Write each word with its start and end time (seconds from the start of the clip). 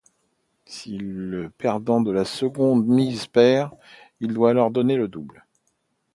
Si 0.65 0.97
le 0.99 1.51
perdant 1.51 2.01
de 2.01 2.09
la 2.11 2.25
seconde 2.25 2.87
mise 2.87 3.27
perd, 3.27 3.69
il 4.19 4.33
doit 4.33 4.49
alors 4.49 4.71
donner 4.71 4.97
le 4.97 5.07
double. 5.07 5.45